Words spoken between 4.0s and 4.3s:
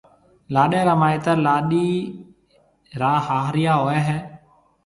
هيَ۔